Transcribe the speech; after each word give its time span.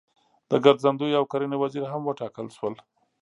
د 0.49 0.51
ګرځندوی 0.65 1.11
او 1.19 1.25
کرنې 1.31 1.57
وزیر 1.63 1.83
هم 1.91 2.01
وټاکل 2.05 2.47
شول. 2.57 2.75